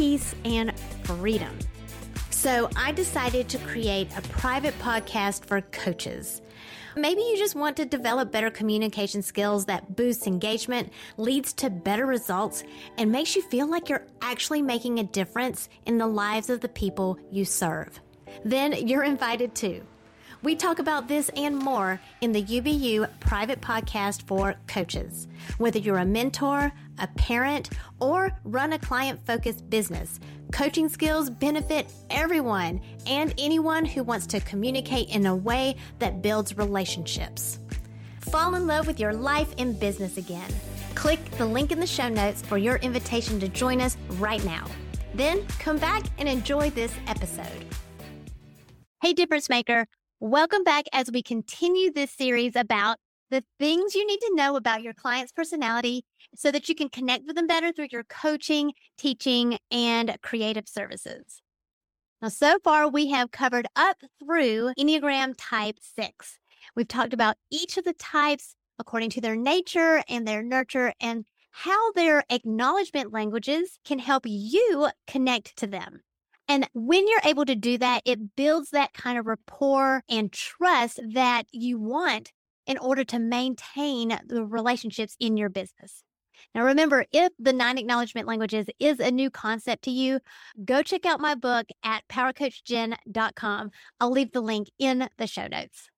peace, 0.00 0.34
and 0.46 0.72
freedom. 1.04 1.54
So 2.30 2.70
I 2.74 2.90
decided 2.90 3.50
to 3.50 3.58
create 3.58 4.08
a 4.16 4.22
private 4.22 4.72
podcast 4.78 5.44
for 5.44 5.60
coaches. 5.60 6.40
Maybe 6.96 7.20
you 7.20 7.36
just 7.36 7.54
want 7.54 7.76
to 7.76 7.84
develop 7.84 8.32
better 8.32 8.50
communication 8.50 9.20
skills 9.20 9.66
that 9.66 9.96
boosts 9.96 10.26
engagement, 10.26 10.90
leads 11.18 11.52
to 11.52 11.68
better 11.68 12.06
results, 12.06 12.64
and 12.96 13.12
makes 13.12 13.36
you 13.36 13.42
feel 13.42 13.66
like 13.70 13.90
you're 13.90 14.06
actually 14.22 14.62
making 14.62 14.98
a 14.98 15.04
difference 15.04 15.68
in 15.84 15.98
the 15.98 16.06
lives 16.06 16.48
of 16.48 16.62
the 16.62 16.68
people 16.70 17.18
you 17.30 17.44
serve. 17.44 18.00
Then 18.42 18.72
you're 18.88 19.04
invited 19.04 19.54
too. 19.54 19.82
We 20.42 20.56
talk 20.56 20.78
about 20.78 21.06
this 21.06 21.28
and 21.36 21.58
more 21.58 22.00
in 22.22 22.32
the 22.32 22.42
UBU 22.42 23.06
private 23.20 23.60
podcast 23.60 24.22
for 24.22 24.54
coaches. 24.66 25.28
Whether 25.58 25.78
you're 25.78 25.98
a 25.98 26.04
mentor, 26.06 26.72
a 26.98 27.06
parent, 27.08 27.68
or 28.00 28.32
run 28.44 28.72
a 28.72 28.78
client 28.78 29.20
focused 29.26 29.68
business, 29.68 30.18
coaching 30.50 30.88
skills 30.88 31.28
benefit 31.28 31.92
everyone 32.08 32.80
and 33.06 33.34
anyone 33.36 33.84
who 33.84 34.02
wants 34.02 34.26
to 34.28 34.40
communicate 34.40 35.10
in 35.10 35.26
a 35.26 35.36
way 35.36 35.76
that 35.98 36.22
builds 36.22 36.56
relationships. 36.56 37.58
Fall 38.20 38.54
in 38.54 38.66
love 38.66 38.86
with 38.86 38.98
your 38.98 39.12
life 39.12 39.54
and 39.58 39.78
business 39.78 40.16
again. 40.16 40.50
Click 40.94 41.22
the 41.32 41.44
link 41.46 41.70
in 41.70 41.80
the 41.80 41.86
show 41.86 42.08
notes 42.08 42.40
for 42.40 42.56
your 42.56 42.76
invitation 42.76 43.38
to 43.40 43.48
join 43.48 43.80
us 43.82 43.98
right 44.12 44.42
now. 44.46 44.66
Then 45.14 45.46
come 45.58 45.76
back 45.76 46.04
and 46.16 46.26
enjoy 46.26 46.70
this 46.70 46.94
episode. 47.06 47.66
Hey, 49.02 49.12
difference 49.12 49.48
maker. 49.50 49.86
Welcome 50.22 50.64
back 50.64 50.84
as 50.92 51.10
we 51.10 51.22
continue 51.22 51.90
this 51.90 52.12
series 52.12 52.54
about 52.54 52.98
the 53.30 53.42
things 53.58 53.94
you 53.94 54.06
need 54.06 54.20
to 54.20 54.34
know 54.34 54.54
about 54.54 54.82
your 54.82 54.92
client's 54.92 55.32
personality 55.32 56.04
so 56.36 56.50
that 56.50 56.68
you 56.68 56.74
can 56.74 56.90
connect 56.90 57.24
with 57.26 57.36
them 57.36 57.46
better 57.46 57.72
through 57.72 57.86
your 57.90 58.04
coaching, 58.04 58.72
teaching, 58.98 59.56
and 59.70 60.14
creative 60.22 60.68
services. 60.68 61.40
Now, 62.20 62.28
so 62.28 62.58
far, 62.62 62.86
we 62.86 63.08
have 63.08 63.30
covered 63.30 63.66
up 63.74 63.96
through 64.22 64.74
Enneagram 64.78 65.36
Type 65.38 65.78
6. 65.80 66.38
We've 66.76 66.86
talked 66.86 67.14
about 67.14 67.36
each 67.50 67.78
of 67.78 67.84
the 67.84 67.94
types 67.94 68.54
according 68.78 69.08
to 69.10 69.22
their 69.22 69.36
nature 69.36 70.02
and 70.06 70.28
their 70.28 70.42
nurture 70.42 70.92
and 71.00 71.24
how 71.50 71.92
their 71.92 72.24
acknowledgement 72.28 73.10
languages 73.10 73.78
can 73.86 73.98
help 73.98 74.24
you 74.26 74.90
connect 75.06 75.56
to 75.56 75.66
them. 75.66 76.02
And 76.50 76.68
when 76.72 77.06
you're 77.06 77.20
able 77.24 77.44
to 77.44 77.54
do 77.54 77.78
that, 77.78 78.02
it 78.04 78.34
builds 78.34 78.70
that 78.70 78.92
kind 78.92 79.16
of 79.16 79.26
rapport 79.26 80.02
and 80.08 80.32
trust 80.32 80.98
that 81.12 81.44
you 81.52 81.78
want 81.78 82.32
in 82.66 82.76
order 82.76 83.04
to 83.04 83.20
maintain 83.20 84.18
the 84.26 84.44
relationships 84.44 85.14
in 85.20 85.36
your 85.36 85.48
business. 85.48 86.02
Now, 86.52 86.64
remember, 86.64 87.06
if 87.12 87.30
the 87.38 87.52
nine 87.52 87.78
acknowledgement 87.78 88.26
languages 88.26 88.66
is 88.80 88.98
a 88.98 89.12
new 89.12 89.30
concept 89.30 89.84
to 89.84 89.92
you, 89.92 90.18
go 90.64 90.82
check 90.82 91.06
out 91.06 91.20
my 91.20 91.36
book 91.36 91.68
at 91.84 92.02
powercoachjen.com. 92.08 93.70
I'll 94.00 94.10
leave 94.10 94.32
the 94.32 94.40
link 94.40 94.70
in 94.76 95.08
the 95.18 95.28
show 95.28 95.46
notes. 95.46 95.88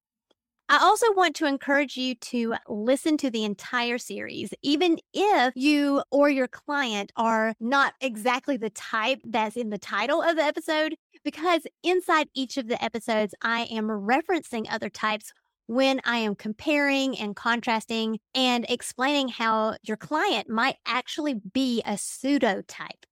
I 0.72 0.78
also 0.78 1.12
want 1.12 1.36
to 1.36 1.44
encourage 1.44 1.98
you 1.98 2.14
to 2.14 2.54
listen 2.66 3.18
to 3.18 3.28
the 3.28 3.44
entire 3.44 3.98
series, 3.98 4.54
even 4.62 4.96
if 5.12 5.52
you 5.54 6.02
or 6.10 6.30
your 6.30 6.48
client 6.48 7.12
are 7.14 7.52
not 7.60 7.92
exactly 8.00 8.56
the 8.56 8.70
type 8.70 9.18
that's 9.22 9.58
in 9.58 9.68
the 9.68 9.76
title 9.76 10.22
of 10.22 10.36
the 10.36 10.42
episode, 10.42 10.94
because 11.24 11.66
inside 11.82 12.28
each 12.34 12.56
of 12.56 12.68
the 12.68 12.82
episodes, 12.82 13.34
I 13.42 13.64
am 13.64 13.88
referencing 13.88 14.66
other 14.70 14.88
types 14.88 15.34
when 15.66 16.00
I 16.06 16.16
am 16.16 16.34
comparing 16.34 17.18
and 17.18 17.36
contrasting 17.36 18.18
and 18.34 18.64
explaining 18.70 19.28
how 19.28 19.76
your 19.82 19.98
client 19.98 20.48
might 20.48 20.76
actually 20.86 21.34
be 21.52 21.82
a 21.84 21.98
pseudo 21.98 22.62
type. 22.66 23.04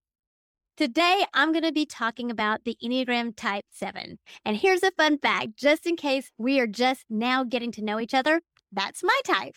Today, 0.81 1.27
I'm 1.35 1.53
going 1.53 1.65
to 1.65 1.73
be 1.73 1.85
talking 1.85 2.31
about 2.31 2.65
the 2.65 2.75
Enneagram 2.83 3.37
Type 3.37 3.67
7. 3.69 4.19
And 4.47 4.57
here's 4.57 4.83
a 4.83 4.91
fun 4.93 5.19
fact 5.19 5.55
just 5.55 5.87
in 5.87 5.95
case 5.95 6.33
we 6.39 6.59
are 6.59 6.67
just 6.67 7.05
now 7.11 7.45
getting 7.45 7.71
to 7.73 7.85
know 7.85 8.01
each 8.01 8.15
other, 8.15 8.41
that's 8.73 9.03
my 9.03 9.21
type. 9.27 9.57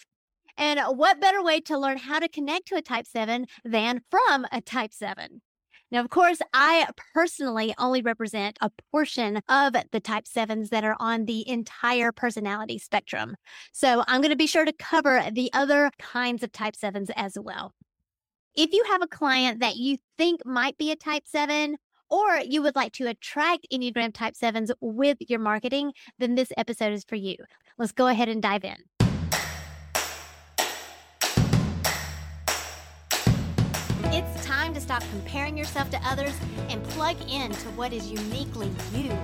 And 0.58 0.82
what 0.98 1.22
better 1.22 1.42
way 1.42 1.62
to 1.62 1.78
learn 1.78 1.96
how 1.96 2.20
to 2.20 2.28
connect 2.28 2.68
to 2.68 2.76
a 2.76 2.82
Type 2.82 3.06
7 3.08 3.46
than 3.64 4.02
from 4.12 4.46
a 4.52 4.60
Type 4.60 4.92
7? 4.92 5.42
Now, 5.92 6.02
of 6.02 6.10
course, 6.10 6.40
I 6.54 6.88
personally 7.14 7.74
only 7.78 8.02
represent 8.02 8.58
a 8.60 8.70
portion 8.92 9.40
of 9.48 9.78
the 9.94 10.02
type 10.02 10.28
sevens 10.28 10.72
that 10.72 10.84
are 10.84 10.98
on 11.00 11.24
the 11.24 11.48
entire 11.48 12.12
personality 12.12 12.80
spectrum. 12.80 13.38
So 13.72 14.04
I'm 14.10 14.20
going 14.20 14.32
to 14.32 14.36
be 14.36 14.48
sure 14.48 14.66
to 14.66 14.74
cover 14.74 15.24
the 15.32 15.54
other 15.54 15.90
kinds 16.00 16.44
of 16.44 16.52
type 16.52 16.76
sevens 16.76 17.12
as 17.16 17.38
well. 17.40 17.72
If 18.56 18.72
you 18.72 18.84
have 18.92 19.02
a 19.02 19.08
client 19.08 19.62
that 19.62 19.78
you 19.78 19.98
think 20.16 20.46
might 20.46 20.78
be 20.78 20.92
a 20.92 20.96
type 20.96 21.24
seven, 21.26 21.78
or 22.08 22.38
you 22.38 22.62
would 22.62 22.76
like 22.76 22.92
to 22.94 23.08
attract 23.08 23.66
Enneagram 23.74 24.14
Type 24.14 24.36
7s 24.36 24.70
with 24.80 25.18
your 25.22 25.40
marketing, 25.40 25.94
then 26.20 26.36
this 26.36 26.52
episode 26.56 26.94
is 26.94 27.04
for 27.04 27.16
you. 27.16 27.36
Let's 27.80 27.92
go 27.92 28.06
ahead 28.06 28.30
and 28.30 28.44
dive 28.44 28.64
in. 28.64 28.76
It's 34.12 34.46
time 34.46 34.76
to 34.76 34.82
stop 34.82 35.02
comparing 35.10 35.58
yourself 35.58 35.90
to 35.90 35.98
others 36.06 36.36
and 36.70 36.84
plug 36.90 37.18
in 37.28 37.52
to 37.52 37.70
what 37.70 37.92
is 37.92 38.12
uniquely 38.12 38.70
you. 38.94 39.18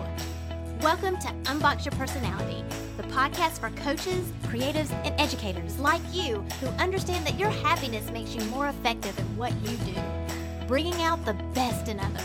Welcome 0.82 1.18
to 1.18 1.28
Unbox 1.44 1.84
Your 1.84 1.92
Personality, 1.96 2.64
the 2.96 3.04
podcast 3.04 3.60
for 3.60 3.70
coaches, 3.72 4.32
creatives, 4.44 4.94
and 5.06 5.14
educators 5.20 5.78
like 5.78 6.02
you 6.14 6.40
who 6.62 6.68
understand 6.82 7.28
that 7.28 7.38
your 7.38 7.50
happiness 7.50 8.10
makes 8.12 8.34
you 8.34 8.42
more 8.46 8.70
effective 8.70 9.20
at 9.20 9.26
what 9.36 9.52
you 9.62 9.76
do, 9.92 9.94
bringing 10.68 11.02
out 11.02 11.26
the 11.26 11.34
best 11.54 11.90
in 11.90 12.00
others. 12.00 12.24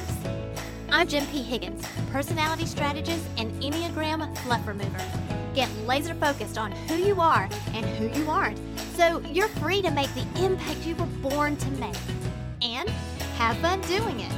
I'm 0.93 1.09
Jen 1.09 1.27
P. 1.27 1.43
Higgins, 1.43 1.85
personality 2.13 2.65
strategist 2.65 3.27
and 3.39 3.51
Enneagram 3.61 4.39
fluff 4.39 4.65
remover. 4.69 5.05
Get 5.53 5.69
laser 5.85 6.15
focused 6.15 6.57
on 6.57 6.71
who 6.71 6.95
you 6.95 7.21
are 7.21 7.49
and 7.73 7.85
who 7.85 8.09
you 8.17 8.31
aren't, 8.31 8.61
so 8.97 9.19
you're 9.33 9.49
free 9.49 9.83
to 9.83 9.91
make 9.91 10.15
the 10.15 10.45
impact 10.45 10.87
you 10.87 10.95
were 10.95 11.07
born 11.29 11.57
to 11.57 11.71
make. 11.73 11.97
And 12.63 12.89
have 13.37 13.57
fun 13.57 13.81
doing 13.81 14.21
it. 14.21 14.33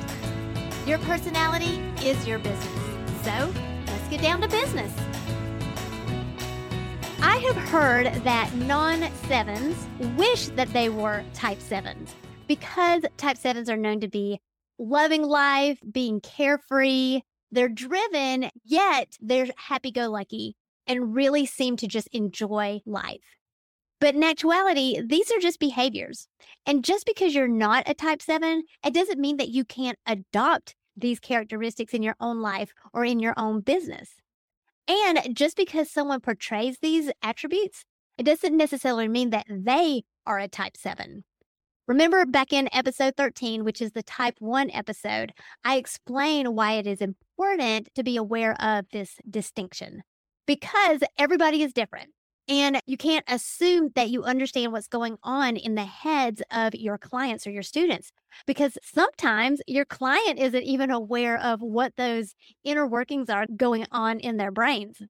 Your 0.88 0.98
personality 1.00 1.82
is 2.02 2.26
your 2.26 2.38
business. 2.38 3.22
So, 3.22 3.52
let's 4.06 4.22
get 4.22 4.28
down 4.28 4.40
to 4.40 4.48
business. 4.48 4.92
I 7.20 7.38
have 7.38 7.56
heard 7.56 8.06
that 8.22 8.54
non 8.54 9.10
sevens 9.26 9.86
wish 10.16 10.46
that 10.48 10.72
they 10.72 10.88
were 10.88 11.24
type 11.34 11.60
sevens 11.60 12.14
because 12.46 13.04
type 13.16 13.36
sevens 13.36 13.68
are 13.68 13.76
known 13.76 14.00
to 14.00 14.08
be 14.08 14.40
loving 14.78 15.22
life, 15.22 15.80
being 15.90 16.20
carefree. 16.20 17.22
They're 17.50 17.68
driven, 17.68 18.50
yet 18.64 19.16
they're 19.20 19.48
happy 19.56 19.90
go 19.90 20.08
lucky 20.08 20.54
and 20.86 21.14
really 21.14 21.44
seem 21.44 21.76
to 21.78 21.88
just 21.88 22.08
enjoy 22.08 22.80
life. 22.86 23.38
But 24.00 24.14
in 24.14 24.22
actuality, 24.22 25.00
these 25.04 25.32
are 25.32 25.40
just 25.40 25.58
behaviors. 25.58 26.28
And 26.64 26.84
just 26.84 27.06
because 27.06 27.34
you're 27.34 27.48
not 27.48 27.88
a 27.88 27.94
type 27.94 28.22
seven, 28.22 28.62
it 28.84 28.94
doesn't 28.94 29.18
mean 29.18 29.38
that 29.38 29.48
you 29.48 29.64
can't 29.64 29.98
adopt 30.06 30.76
these 30.96 31.20
characteristics 31.20 31.94
in 31.94 32.02
your 32.02 32.16
own 32.20 32.40
life 32.40 32.72
or 32.92 33.04
in 33.04 33.20
your 33.20 33.34
own 33.36 33.60
business. 33.60 34.10
And 34.88 35.36
just 35.36 35.56
because 35.56 35.90
someone 35.90 36.20
portrays 36.20 36.78
these 36.80 37.10
attributes, 37.22 37.84
it 38.18 38.22
doesn't 38.22 38.56
necessarily 38.56 39.08
mean 39.08 39.30
that 39.30 39.46
they 39.48 40.04
are 40.26 40.38
a 40.38 40.48
type 40.48 40.76
seven. 40.76 41.24
Remember 41.88 42.26
back 42.26 42.52
in 42.52 42.68
episode 42.72 43.14
13, 43.16 43.62
which 43.62 43.80
is 43.80 43.92
the 43.92 44.02
type 44.02 44.34
1 44.40 44.70
episode, 44.72 45.32
I 45.64 45.76
explain 45.76 46.54
why 46.54 46.72
it 46.72 46.86
is 46.86 47.00
important 47.00 47.88
to 47.94 48.02
be 48.02 48.16
aware 48.16 48.60
of 48.60 48.86
this 48.90 49.18
distinction 49.28 50.02
because 50.46 51.00
everybody 51.16 51.62
is 51.62 51.72
different. 51.72 52.10
And 52.48 52.80
you 52.86 52.96
can't 52.96 53.24
assume 53.26 53.90
that 53.96 54.10
you 54.10 54.22
understand 54.22 54.72
what's 54.72 54.86
going 54.86 55.16
on 55.22 55.56
in 55.56 55.74
the 55.74 55.84
heads 55.84 56.42
of 56.52 56.74
your 56.74 56.96
clients 56.96 57.46
or 57.46 57.50
your 57.50 57.64
students 57.64 58.12
because 58.46 58.78
sometimes 58.84 59.60
your 59.66 59.84
client 59.84 60.38
isn't 60.38 60.62
even 60.62 60.90
aware 60.90 61.38
of 61.40 61.60
what 61.60 61.94
those 61.96 62.34
inner 62.62 62.86
workings 62.86 63.28
are 63.28 63.46
going 63.56 63.86
on 63.90 64.20
in 64.20 64.36
their 64.36 64.52
brains. 64.52 65.02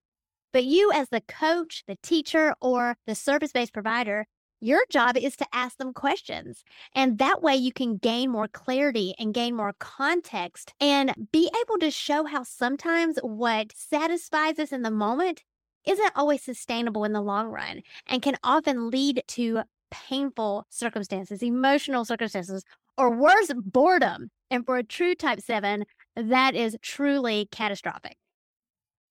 But 0.52 0.64
you, 0.64 0.90
as 0.92 1.10
the 1.10 1.20
coach, 1.20 1.84
the 1.86 1.98
teacher, 2.02 2.54
or 2.62 2.96
the 3.06 3.14
service 3.14 3.52
based 3.52 3.74
provider, 3.74 4.26
your 4.60 4.80
job 4.88 5.18
is 5.18 5.36
to 5.36 5.46
ask 5.52 5.76
them 5.76 5.92
questions. 5.92 6.64
And 6.94 7.18
that 7.18 7.42
way 7.42 7.56
you 7.56 7.72
can 7.72 7.98
gain 7.98 8.30
more 8.30 8.48
clarity 8.48 9.14
and 9.18 9.34
gain 9.34 9.54
more 9.54 9.74
context 9.78 10.72
and 10.80 11.28
be 11.30 11.50
able 11.62 11.78
to 11.80 11.90
show 11.90 12.24
how 12.24 12.42
sometimes 12.42 13.18
what 13.22 13.72
satisfies 13.76 14.58
us 14.58 14.72
in 14.72 14.80
the 14.80 14.90
moment 14.90 15.42
isn't 15.86 16.12
always 16.16 16.42
sustainable 16.42 17.04
in 17.04 17.12
the 17.12 17.20
long 17.20 17.48
run 17.48 17.82
and 18.06 18.22
can 18.22 18.36
often 18.42 18.90
lead 18.90 19.22
to 19.28 19.62
painful 19.90 20.66
circumstances, 20.68 21.42
emotional 21.42 22.04
circumstances, 22.04 22.64
or 22.98 23.10
worse, 23.10 23.52
boredom. 23.54 24.30
And 24.50 24.64
for 24.64 24.76
a 24.76 24.82
true 24.82 25.14
type 25.14 25.40
7, 25.40 25.84
that 26.16 26.54
is 26.54 26.76
truly 26.82 27.48
catastrophic. 27.50 28.16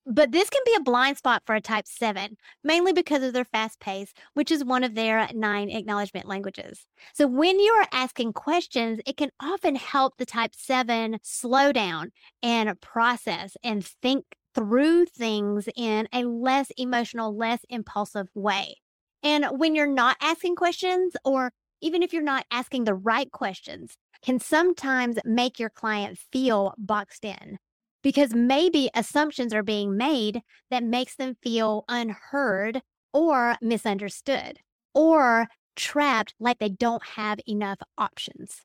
But 0.07 0.31
this 0.31 0.51
can 0.51 0.61
be 0.65 0.75
a 0.75 0.83
blind 0.83 1.17
spot 1.17 1.41
for 1.47 1.55
a 1.55 1.61
type 1.61 1.87
7, 1.87 2.37
mainly 2.63 2.93
because 2.93 3.23
of 3.23 3.33
their 3.33 3.43
fast 3.43 3.79
pace, 3.79 4.13
which 4.35 4.51
is 4.51 4.63
one 4.63 4.83
of 4.83 4.93
their 4.93 5.27
nine 5.33 5.69
acknowledgement 5.69 6.27
languages. 6.27 6.85
So 7.13 7.25
when 7.25 7.59
you 7.59 7.71
are 7.71 7.87
asking 7.91 8.33
questions, 8.33 8.99
it 9.07 9.17
can 9.17 9.31
often 9.39 9.75
help 9.75 10.17
the 10.17 10.25
type 10.25 10.53
7 10.55 11.17
slow 11.23 11.71
down 11.71 12.11
and 12.43 12.79
process 12.81 13.57
and 13.63 13.83
think 13.83 14.25
through 14.55 15.05
things 15.05 15.67
in 15.75 16.07
a 16.13 16.23
less 16.23 16.71
emotional, 16.77 17.35
less 17.35 17.59
impulsive 17.69 18.29
way. 18.33 18.77
And 19.21 19.45
when 19.57 19.75
you're 19.75 19.85
not 19.85 20.17
asking 20.21 20.55
questions, 20.55 21.15
or 21.23 21.51
even 21.81 22.01
if 22.01 22.13
you're 22.13 22.23
not 22.23 22.45
asking 22.49 22.85
the 22.85 22.95
right 22.95 23.31
questions, 23.31 23.97
can 24.23 24.39
sometimes 24.39 25.19
make 25.25 25.59
your 25.59 25.69
client 25.69 26.17
feel 26.31 26.73
boxed 26.77 27.25
in 27.25 27.59
because 28.01 28.33
maybe 28.33 28.89
assumptions 28.95 29.53
are 29.53 29.63
being 29.63 29.97
made 29.97 30.41
that 30.69 30.83
makes 30.83 31.15
them 31.15 31.35
feel 31.41 31.83
unheard 31.87 32.81
or 33.13 33.55
misunderstood 33.61 34.59
or 34.93 35.47
trapped 35.75 36.33
like 36.39 36.59
they 36.59 36.69
don't 36.69 37.03
have 37.15 37.39
enough 37.47 37.79
options. 37.97 38.61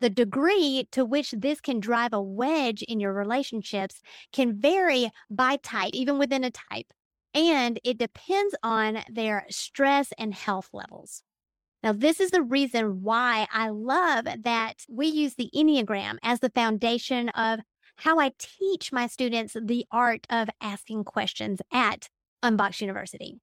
The 0.00 0.10
degree 0.10 0.88
to 0.92 1.04
which 1.04 1.30
this 1.30 1.60
can 1.60 1.80
drive 1.80 2.12
a 2.12 2.20
wedge 2.20 2.82
in 2.82 3.00
your 3.00 3.12
relationships 3.12 4.02
can 4.32 4.60
vary 4.60 5.10
by 5.30 5.56
type, 5.56 5.94
even 5.94 6.18
within 6.18 6.44
a 6.44 6.50
type, 6.50 6.92
and 7.32 7.80
it 7.84 7.98
depends 7.98 8.54
on 8.62 8.98
their 9.08 9.46
stress 9.48 10.12
and 10.18 10.34
health 10.34 10.70
levels. 10.72 11.22
Now, 11.82 11.92
this 11.92 12.20
is 12.20 12.30
the 12.30 12.42
reason 12.42 13.02
why 13.02 13.46
I 13.52 13.68
love 13.68 14.26
that 14.42 14.84
we 14.88 15.06
use 15.06 15.34
the 15.34 15.50
Enneagram 15.54 16.16
as 16.22 16.40
the 16.40 16.50
foundation 16.50 17.28
of 17.30 17.60
how 17.96 18.18
I 18.18 18.32
teach 18.38 18.92
my 18.92 19.06
students 19.06 19.56
the 19.60 19.86
art 19.90 20.26
of 20.28 20.50
asking 20.60 21.04
questions 21.04 21.60
at 21.72 22.08
Unbox 22.42 22.80
University. 22.80 23.40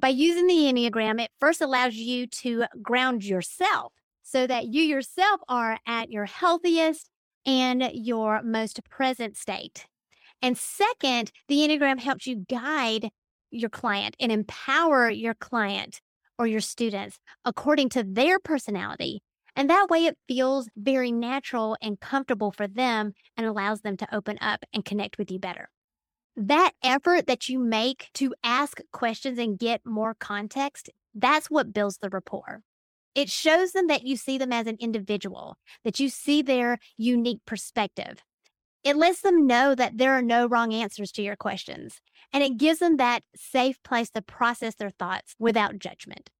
By 0.00 0.08
using 0.08 0.46
the 0.46 0.54
Enneagram, 0.54 1.20
it 1.20 1.30
first 1.40 1.60
allows 1.60 1.94
you 1.94 2.26
to 2.26 2.66
ground 2.82 3.24
yourself 3.24 3.92
so 4.28 4.46
that 4.46 4.66
you 4.66 4.82
yourself 4.82 5.40
are 5.48 5.78
at 5.86 6.10
your 6.10 6.26
healthiest 6.26 7.08
and 7.46 7.90
your 7.92 8.42
most 8.42 8.80
present 8.90 9.36
state. 9.36 9.86
And 10.42 10.56
second, 10.56 11.32
the 11.48 11.58
Enneagram 11.58 12.00
helps 12.00 12.26
you 12.26 12.44
guide 12.48 13.10
your 13.50 13.70
client 13.70 14.16
and 14.20 14.30
empower 14.30 15.08
your 15.08 15.34
client 15.34 16.00
or 16.38 16.46
your 16.46 16.60
students 16.60 17.18
according 17.44 17.88
to 17.90 18.04
their 18.04 18.38
personality 18.38 19.22
and 19.58 19.68
that 19.70 19.88
way 19.90 20.06
it 20.06 20.16
feels 20.28 20.68
very 20.76 21.10
natural 21.10 21.76
and 21.82 21.98
comfortable 21.98 22.52
for 22.52 22.68
them 22.68 23.12
and 23.36 23.44
allows 23.44 23.80
them 23.80 23.96
to 23.96 24.14
open 24.14 24.38
up 24.40 24.64
and 24.72 24.84
connect 24.84 25.18
with 25.18 25.32
you 25.32 25.40
better. 25.40 25.68
That 26.36 26.74
effort 26.80 27.26
that 27.26 27.48
you 27.48 27.58
make 27.58 28.08
to 28.14 28.36
ask 28.44 28.80
questions 28.92 29.36
and 29.36 29.58
get 29.58 29.84
more 29.84 30.14
context, 30.14 30.90
that's 31.12 31.50
what 31.50 31.72
builds 31.72 31.98
the 31.98 32.08
rapport. 32.08 32.62
It 33.18 33.28
shows 33.28 33.72
them 33.72 33.88
that 33.88 34.06
you 34.06 34.16
see 34.16 34.38
them 34.38 34.52
as 34.52 34.68
an 34.68 34.76
individual, 34.78 35.56
that 35.82 35.98
you 35.98 36.08
see 36.08 36.40
their 36.40 36.78
unique 36.96 37.40
perspective. 37.46 38.22
It 38.84 38.96
lets 38.96 39.22
them 39.22 39.44
know 39.44 39.74
that 39.74 39.98
there 39.98 40.12
are 40.12 40.22
no 40.22 40.46
wrong 40.46 40.72
answers 40.72 41.10
to 41.12 41.22
your 41.22 41.34
questions, 41.34 42.00
and 42.32 42.44
it 42.44 42.58
gives 42.58 42.78
them 42.78 42.96
that 42.98 43.24
safe 43.34 43.82
place 43.82 44.08
to 44.10 44.22
process 44.22 44.76
their 44.76 44.90
thoughts 44.90 45.34
without 45.36 45.80
judgment. 45.80 46.30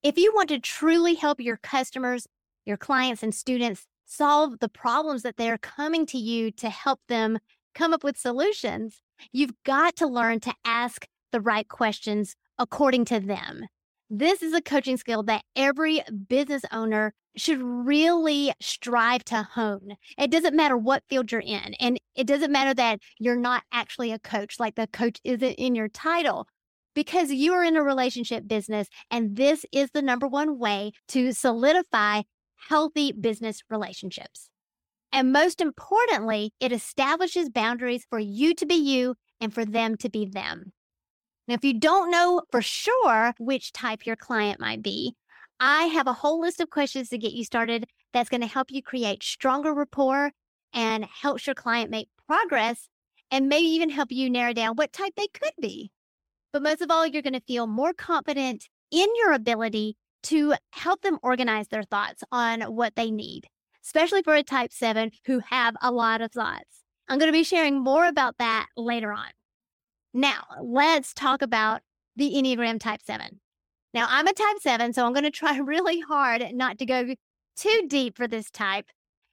If 0.00 0.16
you 0.16 0.30
want 0.32 0.48
to 0.50 0.60
truly 0.60 1.16
help 1.16 1.40
your 1.40 1.56
customers 1.56 2.28
your 2.64 2.76
clients 2.76 3.24
and 3.24 3.34
students 3.34 3.88
solve 4.04 4.60
the 4.60 4.68
problems 4.68 5.24
that 5.24 5.36
they're 5.36 5.58
coming 5.58 6.06
to 6.06 6.18
you 6.18 6.52
to 6.52 6.70
help 6.70 7.00
them 7.08 7.40
come 7.74 7.92
up 7.92 8.04
with 8.04 8.16
solutions, 8.16 9.00
you've 9.32 9.54
got 9.64 9.96
to 9.96 10.06
learn 10.06 10.38
to 10.38 10.54
ask 10.64 11.08
the 11.32 11.40
right 11.40 11.66
questions 11.66 12.36
according 12.60 13.06
to 13.06 13.18
them. 13.18 13.66
This 14.08 14.40
is 14.40 14.52
a 14.52 14.62
coaching 14.62 14.96
skill 14.96 15.24
that 15.24 15.42
every 15.56 16.02
business 16.28 16.62
owner 16.70 17.12
should 17.36 17.60
really 17.60 18.52
strive 18.60 19.24
to 19.24 19.42
hone. 19.42 19.96
It 20.16 20.30
doesn't 20.30 20.54
matter 20.54 20.76
what 20.76 21.02
field 21.08 21.32
you're 21.32 21.40
in, 21.40 21.74
and 21.80 21.98
it 22.14 22.26
doesn't 22.26 22.52
matter 22.52 22.72
that 22.74 23.00
you're 23.18 23.36
not 23.36 23.64
actually 23.72 24.12
a 24.12 24.18
coach, 24.18 24.60
like 24.60 24.76
the 24.76 24.86
coach 24.86 25.18
isn't 25.24 25.54
in 25.54 25.74
your 25.74 25.88
title, 25.88 26.46
because 26.94 27.32
you 27.32 27.52
are 27.52 27.64
in 27.64 27.76
a 27.76 27.82
relationship 27.82 28.46
business, 28.46 28.88
and 29.10 29.36
this 29.36 29.66
is 29.72 29.90
the 29.92 30.02
number 30.02 30.28
one 30.28 30.58
way 30.58 30.92
to 31.08 31.32
solidify 31.32 32.22
healthy 32.68 33.12
business 33.12 33.60
relationships. 33.68 34.48
And 35.12 35.32
most 35.32 35.60
importantly, 35.60 36.52
it 36.60 36.72
establishes 36.72 37.50
boundaries 37.50 38.06
for 38.08 38.18
you 38.18 38.54
to 38.54 38.66
be 38.66 38.74
you 38.74 39.16
and 39.40 39.52
for 39.52 39.64
them 39.64 39.96
to 39.98 40.08
be 40.08 40.26
them. 40.26 40.72
Now, 41.48 41.54
if 41.54 41.64
you 41.64 41.78
don't 41.78 42.10
know 42.10 42.42
for 42.50 42.60
sure 42.60 43.34
which 43.38 43.72
type 43.72 44.04
your 44.04 44.16
client 44.16 44.60
might 44.60 44.82
be, 44.82 45.14
I 45.60 45.84
have 45.84 46.06
a 46.06 46.12
whole 46.12 46.40
list 46.40 46.60
of 46.60 46.70
questions 46.70 47.08
to 47.10 47.18
get 47.18 47.32
you 47.32 47.44
started 47.44 47.86
that's 48.12 48.28
going 48.28 48.40
to 48.40 48.46
help 48.46 48.70
you 48.70 48.82
create 48.82 49.22
stronger 49.22 49.72
rapport 49.72 50.32
and 50.72 51.04
helps 51.04 51.46
your 51.46 51.54
client 51.54 51.90
make 51.90 52.08
progress 52.26 52.88
and 53.30 53.48
maybe 53.48 53.66
even 53.68 53.90
help 53.90 54.10
you 54.10 54.28
narrow 54.28 54.52
down 54.52 54.76
what 54.76 54.92
type 54.92 55.12
they 55.16 55.28
could 55.28 55.52
be. 55.60 55.90
But 56.52 56.62
most 56.62 56.82
of 56.82 56.90
all, 56.90 57.06
you're 57.06 57.22
going 57.22 57.32
to 57.32 57.40
feel 57.40 57.66
more 57.66 57.92
confident 57.92 58.68
in 58.90 59.08
your 59.16 59.32
ability 59.32 59.96
to 60.24 60.54
help 60.72 61.02
them 61.02 61.18
organize 61.22 61.68
their 61.68 61.82
thoughts 61.84 62.22
on 62.32 62.62
what 62.62 62.96
they 62.96 63.10
need, 63.10 63.46
especially 63.84 64.22
for 64.22 64.34
a 64.34 64.42
type 64.42 64.72
7 64.72 65.10
who 65.26 65.40
have 65.40 65.76
a 65.80 65.92
lot 65.92 66.20
of 66.20 66.32
thoughts. 66.32 66.82
I'm 67.08 67.18
going 67.18 67.30
to 67.30 67.38
be 67.38 67.44
sharing 67.44 67.78
more 67.78 68.06
about 68.06 68.38
that 68.38 68.66
later 68.76 69.12
on. 69.12 69.28
Now, 70.16 70.44
let's 70.62 71.12
talk 71.12 71.42
about 71.42 71.82
the 72.16 72.32
Enneagram 72.32 72.80
type 72.80 73.02
7. 73.04 73.38
Now, 73.92 74.06
I'm 74.08 74.26
a 74.26 74.32
type 74.32 74.56
7, 74.60 74.94
so 74.94 75.04
I'm 75.04 75.12
going 75.12 75.24
to 75.24 75.30
try 75.30 75.58
really 75.62 76.00
hard 76.00 76.42
not 76.54 76.78
to 76.78 76.86
go 76.86 77.14
too 77.54 77.82
deep 77.86 78.16
for 78.16 78.26
this 78.26 78.50
type, 78.50 78.86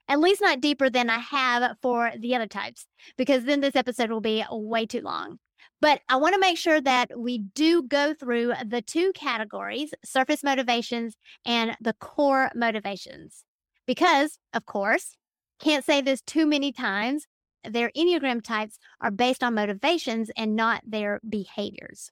at 0.09 0.19
least 0.19 0.41
not 0.41 0.59
deeper 0.59 0.89
than 0.89 1.09
I 1.09 1.19
have 1.19 1.77
for 1.81 2.11
the 2.19 2.35
other 2.35 2.47
types, 2.47 2.85
because 3.17 3.45
then 3.45 3.61
this 3.61 3.77
episode 3.77 4.11
will 4.11 4.19
be 4.19 4.43
way 4.51 4.85
too 4.85 4.99
long. 4.99 5.39
But 5.79 6.01
I 6.09 6.17
want 6.17 6.33
to 6.33 6.39
make 6.39 6.57
sure 6.57 6.81
that 6.81 7.17
we 7.17 7.37
do 7.37 7.83
go 7.83 8.13
through 8.13 8.53
the 8.65 8.81
two 8.81 9.13
categories 9.13 9.93
surface 10.03 10.43
motivations 10.43 11.15
and 11.45 11.77
the 11.79 11.93
core 11.93 12.51
motivations. 12.53 13.45
Because, 13.87 14.37
of 14.53 14.65
course, 14.65 15.15
can't 15.61 15.85
say 15.85 16.01
this 16.01 16.19
too 16.21 16.45
many 16.45 16.73
times, 16.73 17.25
their 17.69 17.91
Enneagram 17.95 18.43
types 18.43 18.77
are 19.01 19.11
based 19.11 19.43
on 19.43 19.55
motivations 19.55 20.29
and 20.35 20.55
not 20.55 20.81
their 20.85 21.19
behaviors. 21.27 22.11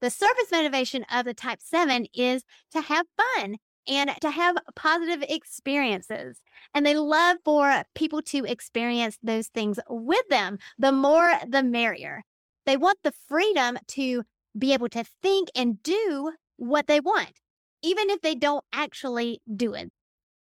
The 0.00 0.10
surface 0.10 0.52
motivation 0.52 1.04
of 1.12 1.24
the 1.24 1.34
type 1.34 1.60
7 1.62 2.06
is 2.14 2.44
to 2.72 2.80
have 2.82 3.06
fun 3.16 3.56
and 3.88 4.10
to 4.20 4.30
have 4.30 4.56
positive 4.74 5.24
experiences. 5.28 6.40
And 6.74 6.84
they 6.84 6.94
love 6.94 7.38
for 7.44 7.84
people 7.94 8.20
to 8.22 8.44
experience 8.44 9.18
those 9.22 9.48
things 9.48 9.78
with 9.88 10.28
them. 10.28 10.58
The 10.78 10.92
more, 10.92 11.32
the 11.48 11.62
merrier. 11.62 12.24
They 12.66 12.76
want 12.76 12.98
the 13.04 13.12
freedom 13.28 13.78
to 13.88 14.24
be 14.58 14.72
able 14.72 14.88
to 14.88 15.04
think 15.22 15.48
and 15.54 15.82
do 15.82 16.32
what 16.56 16.88
they 16.88 17.00
want, 17.00 17.40
even 17.82 18.10
if 18.10 18.20
they 18.22 18.34
don't 18.34 18.64
actually 18.72 19.40
do 19.54 19.74
it. 19.74 19.92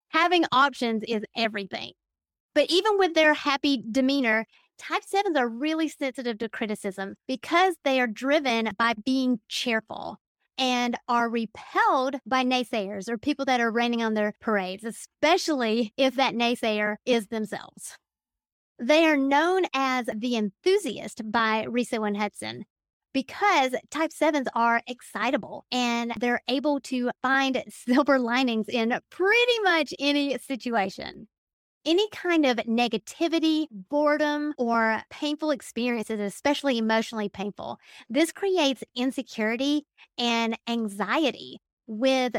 Having 0.09 0.45
options 0.51 1.03
is 1.07 1.23
everything. 1.35 1.93
But 2.55 2.69
even 2.69 2.97
with 2.97 3.13
their 3.15 3.33
happy 3.33 3.83
demeanor, 3.89 4.45
type 4.77 5.03
sevens 5.05 5.37
are 5.37 5.47
really 5.47 5.87
sensitive 5.87 6.37
to 6.39 6.49
criticism 6.49 7.15
because 7.27 7.75
they 7.83 7.99
are 7.99 8.07
driven 8.07 8.71
by 8.77 8.93
being 9.03 9.39
cheerful. 9.49 10.19
and 10.57 10.95
are 11.07 11.29
repelled 11.29 12.15
by 12.27 12.43
naysayers 12.43 13.09
or 13.09 13.17
people 13.17 13.43
that 13.45 13.59
are 13.59 13.71
raining 13.71 14.03
on 14.03 14.13
their 14.13 14.33
parades, 14.39 14.83
especially 14.83 15.93
if 15.97 16.15
that 16.15 16.35
naysayer 16.35 16.97
is 17.05 17.27
themselves. 17.27 17.97
They 18.79 19.05
are 19.05 19.17
known 19.17 19.63
as 19.73 20.07
the 20.15 20.35
enthusiast 20.35 21.31
by 21.31 21.63
Riso 21.63 22.03
and 22.03 22.17
Hudson 22.17 22.65
because 23.13 23.75
type 23.89 24.11
7s 24.11 24.47
are 24.55 24.81
excitable 24.87 25.65
and 25.71 26.13
they're 26.19 26.41
able 26.47 26.79
to 26.81 27.11
find 27.21 27.63
silver 27.69 28.19
linings 28.19 28.67
in 28.69 28.99
pretty 29.09 29.59
much 29.63 29.93
any 29.99 30.37
situation. 30.37 31.27
Any 31.85 32.07
kind 32.09 32.45
of 32.45 32.57
negativity, 32.57 33.67
boredom, 33.69 34.53
or 34.57 35.01
painful 35.09 35.51
experiences, 35.51 36.19
especially 36.19 36.77
emotionally 36.77 37.27
painful, 37.27 37.77
this 38.09 38.31
creates 38.31 38.83
insecurity 38.95 39.85
and 40.17 40.57
anxiety 40.67 41.59
with 41.85 42.35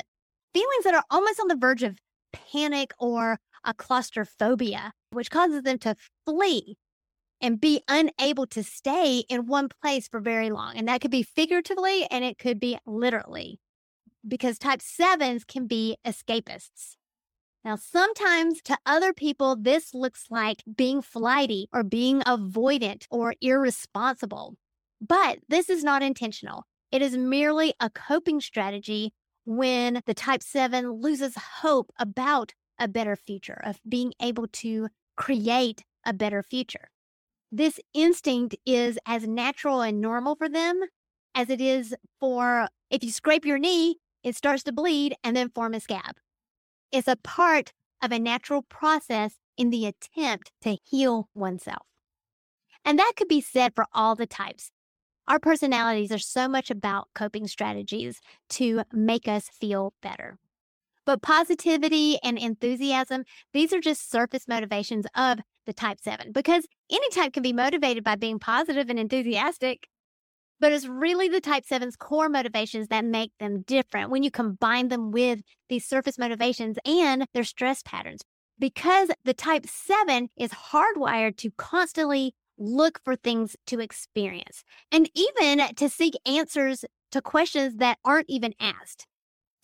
feelings 0.55 0.85
that 0.85 0.95
are 0.95 1.05
almost 1.11 1.41
on 1.41 1.49
the 1.49 1.57
verge 1.57 1.83
of 1.83 1.99
panic 2.33 2.93
or 2.99 3.39
a 3.65 3.75
claustrophobia, 3.75 4.93
which 5.11 5.31
causes 5.31 5.63
them 5.63 5.79
to 5.79 5.95
flee 6.25 6.77
and 7.41 7.61
be 7.61 7.83
unable 7.89 8.47
to 8.47 8.63
stay 8.63 9.25
in 9.29 9.47
one 9.47 9.69
place 9.69 10.09
for 10.09 10.21
very 10.21 10.51
long. 10.51 10.77
And 10.77 10.89
that 10.89 11.03
could 11.03 11.11
be 11.11 11.23
figuratively 11.23 12.07
and 12.11 12.25
it 12.25 12.39
could 12.39 12.59
be 12.59 12.79
literally 12.87 13.61
because 14.27 14.59
type 14.59 14.81
sevens 14.81 15.45
can 15.45 15.67
be 15.67 15.99
escapists. 16.07 16.97
Now, 17.65 17.77
sometimes 17.77 18.61
to 18.63 18.77
other 18.85 19.13
people, 19.13 19.57
this 19.57 19.95
looks 19.95 20.27
like 20.31 20.63
being 20.77 21.01
flighty 21.01 21.69
or 21.73 21.83
being 21.83 22.21
avoidant 22.23 23.07
or 23.11 23.35
irresponsible. 23.41 24.57
But 25.01 25.39
this 25.49 25.71
is 25.71 25.83
not 25.83 26.03
intentional. 26.03 26.65
It 26.93 27.01
is 27.01 27.17
merely 27.17 27.73
a 27.81 27.89
coping 27.89 28.41
strategy 28.41 29.13
when 29.47 30.03
the 30.07 30.15
type 30.15 30.43
7 30.43 30.91
loses 30.91 31.37
hope 31.37 31.91
about 31.99 32.53
a 32.79 32.89
better 32.89 33.17
future, 33.17 33.61
of 33.65 33.81
being 33.89 34.13
able 34.21 34.47
to 34.49 34.89
create 35.17 35.85
a 36.05 36.13
better 36.13 36.43
future 36.43 36.89
this 37.55 37.79
instinct 37.95 38.57
is 38.67 38.99
as 39.07 39.29
natural 39.29 39.81
and 39.81 40.01
normal 40.01 40.35
for 40.35 40.49
them 40.49 40.81
as 41.37 41.49
it 41.49 41.61
is 41.61 41.95
for 42.19 42.67
if 42.91 43.05
you 43.05 43.13
scrape 43.13 43.45
your 43.45 43.59
knee, 43.59 43.99
it 44.25 44.35
starts 44.35 44.65
to 44.65 44.73
bleed 44.73 45.15
and 45.23 45.37
then 45.37 45.51
form 45.51 45.73
a 45.73 45.79
scab. 45.79 46.17
It's 46.95 47.09
a 47.09 47.17
part 47.17 47.73
of 48.01 48.13
a 48.13 48.21
natural 48.21 48.63
process 48.63 49.35
in 49.57 49.71
the 49.71 49.85
attempt 49.85 50.53
to 50.63 50.79
heal 50.85 51.29
oneself. 51.35 51.83
And 52.85 52.97
that 53.01 53.15
could 53.17 53.27
be 53.27 53.41
said 53.41 53.75
for 53.75 53.87
all 53.93 54.15
the 54.15 54.29
types. 54.29 54.71
Our 55.27 55.41
personalities 55.41 56.13
are 56.13 56.19
so 56.19 56.47
much 56.47 56.71
about 56.71 57.09
coping 57.13 57.49
strategies 57.49 58.21
to 58.51 58.85
make 58.93 59.27
us 59.27 59.49
feel 59.49 59.93
better. 60.03 60.39
But 61.05 61.21
positivity 61.21 62.21
and 62.23 62.39
enthusiasm, 62.39 63.25
these 63.53 63.73
are 63.73 63.81
just 63.81 64.09
surface 64.09 64.47
motivations 64.47 65.05
of 65.17 65.41
the 65.67 65.73
type 65.73 65.99
7 66.01 66.31
because 66.31 66.69
any 66.93 67.09
type 67.11 67.33
can 67.33 67.43
be 67.43 67.53
motivated 67.53 68.05
by 68.05 68.15
being 68.15 68.39
positive 68.39 68.89
and 68.89 69.01
enthusiastic. 69.01 69.89
But 70.61 70.73
it's 70.73 70.87
really 70.87 71.29
the 71.29 71.41
type 71.41 71.65
7's 71.71 71.97
core 71.97 72.29
motivations 72.29 72.89
that 72.89 73.05
make 73.05 73.33
them 73.39 73.63
different 73.63 74.11
when 74.11 74.23
you 74.23 74.31
combine 74.31 74.89
them 74.89 75.11
with 75.11 75.41
these 75.69 75.87
surface 75.87 76.19
motivations 76.19 76.79
and 76.87 77.27
their 77.35 77.45
stress 77.45 77.83
patterns. 77.83 78.23
Because 78.59 79.11
the 79.25 79.35
type 79.35 79.67
7 79.67 80.29
is 80.39 80.51
hardwired 80.53 81.37
to 81.39 81.51
constantly 81.59 82.35
look 82.57 83.01
for 83.05 83.17
things 83.17 83.57
to 83.67 83.81
experience 83.81 84.63
and 84.93 85.11
even 85.15 85.75
to 85.75 85.89
seek 85.89 86.15
answers 86.25 86.85
to 87.11 87.21
questions 87.21 87.77
that 87.77 87.99
aren't 88.05 88.31
even 88.31 88.55
asked. 88.61 89.07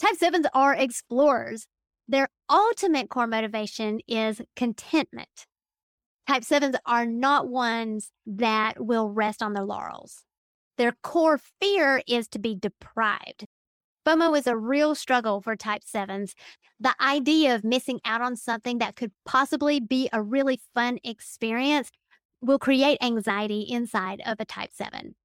Type 0.00 0.16
7s 0.18 0.47
are 0.54 0.75
explorers. 0.75 1.66
Their 2.09 2.28
ultimate 2.50 3.09
core 3.09 3.28
motivation 3.28 4.00
is 4.09 4.40
contentment. 4.56 5.47
Type 6.26 6.42
7s 6.42 6.76
are 6.85 7.06
not 7.06 7.49
ones 7.49 8.11
that 8.26 8.85
will 8.85 9.09
rest 9.11 9.42
on 9.42 9.52
their 9.52 9.64
laurels. 9.64 10.25
Their 10.80 10.96
core 11.02 11.38
fear 11.60 12.00
is 12.08 12.26
to 12.28 12.38
be 12.38 12.54
deprived. 12.54 13.44
FOMO 14.06 14.34
is 14.38 14.46
a 14.46 14.56
real 14.56 14.94
struggle 14.94 15.42
for 15.42 15.54
type 15.54 15.82
7s. 15.84 16.32
The 16.80 16.94
idea 16.99 17.54
of 17.54 17.64
missing 17.64 18.00
out 18.02 18.22
on 18.22 18.34
something 18.34 18.78
that 18.78 18.96
could 18.96 19.12
possibly 19.26 19.78
be 19.78 20.08
a 20.10 20.22
really 20.22 20.58
fun 20.72 20.99
experience 21.04 21.90
will 22.40 22.58
create 22.58 22.96
anxiety 23.02 23.60
inside 23.60 24.22
of 24.25 24.40
a 24.40 24.46
type 24.46 24.70
7. 24.72 25.16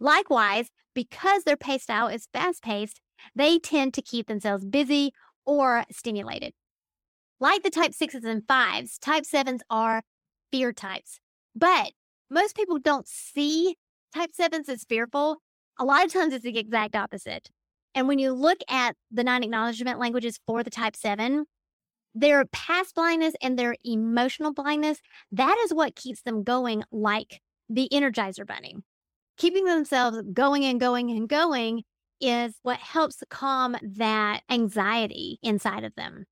Likewise, 0.00 0.68
because 0.94 1.44
their 1.44 1.56
pace 1.56 1.84
style 1.84 2.08
is 2.08 2.28
fast 2.30 2.62
paced, 2.62 3.00
they 3.34 3.58
tend 3.58 3.94
to 3.94 4.02
keep 4.02 4.26
themselves 4.26 4.66
busy 4.66 5.14
or 5.46 5.84
stimulated. 5.90 6.52
Like 7.40 7.62
the 7.62 7.70
type 7.70 7.92
6s 7.92 8.22
and 8.22 8.42
5s, 8.42 8.98
type 9.00 9.24
7s 9.24 9.60
are 9.70 10.02
fear 10.52 10.74
types. 10.74 11.20
But 11.56 11.92
most 12.28 12.54
people 12.54 12.78
don't 12.78 13.08
see 13.08 13.76
type 14.14 14.30
7s 14.38 14.68
as 14.68 14.84
fearful. 14.84 15.38
A 15.78 15.84
lot 15.84 16.04
of 16.04 16.12
times 16.12 16.32
it's 16.32 16.44
the 16.44 16.58
exact 16.58 16.94
opposite. 16.94 17.50
And 17.94 18.08
when 18.08 18.18
you 18.18 18.32
look 18.32 18.58
at 18.68 18.96
the 19.10 19.24
nine 19.24 19.42
acknowledgement 19.42 19.98
languages 19.98 20.38
for 20.46 20.62
the 20.62 20.70
type 20.70 20.96
7, 20.96 21.46
their 22.14 22.44
past 22.46 22.94
blindness 22.94 23.34
and 23.42 23.58
their 23.58 23.76
emotional 23.84 24.52
blindness, 24.52 24.98
that 25.32 25.56
is 25.64 25.74
what 25.74 25.96
keeps 25.96 26.22
them 26.22 26.42
going 26.42 26.84
like 26.92 27.40
the 27.68 27.88
Energizer 27.92 28.46
Bunny. 28.46 28.76
Keeping 29.36 29.64
themselves 29.64 30.22
going 30.32 30.64
and 30.64 30.78
going 30.78 31.10
and 31.10 31.28
going 31.28 31.82
is 32.20 32.54
what 32.62 32.78
helps 32.78 33.22
calm 33.30 33.76
that 33.82 34.42
anxiety 34.48 35.38
inside 35.42 35.82
of 35.84 35.94
them. 35.96 36.24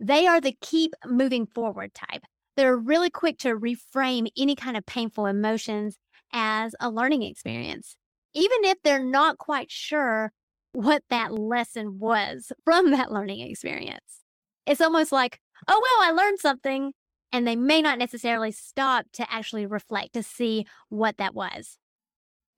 They 0.00 0.26
are 0.26 0.40
the 0.40 0.56
keep 0.60 0.94
moving 1.06 1.46
forward 1.46 1.94
type. 1.94 2.22
They're 2.56 2.76
really 2.76 3.10
quick 3.10 3.38
to 3.38 3.56
reframe 3.56 4.28
any 4.36 4.56
kind 4.56 4.76
of 4.76 4.84
painful 4.84 5.26
emotions 5.26 5.96
as 6.32 6.74
a 6.80 6.90
learning 6.90 7.22
experience, 7.22 7.96
even 8.34 8.64
if 8.64 8.78
they're 8.82 9.04
not 9.04 9.38
quite 9.38 9.70
sure 9.70 10.32
what 10.72 11.02
that 11.10 11.32
lesson 11.32 11.98
was 11.98 12.52
from 12.64 12.90
that 12.90 13.12
learning 13.12 13.40
experience. 13.40 14.22
It's 14.66 14.80
almost 14.80 15.12
like, 15.12 15.40
oh, 15.66 15.80
well, 15.82 16.08
I 16.08 16.12
learned 16.12 16.38
something. 16.38 16.92
And 17.30 17.46
they 17.46 17.56
may 17.56 17.82
not 17.82 17.98
necessarily 17.98 18.52
stop 18.52 19.04
to 19.14 19.30
actually 19.30 19.66
reflect 19.66 20.14
to 20.14 20.22
see 20.22 20.66
what 20.88 21.18
that 21.18 21.34
was. 21.34 21.76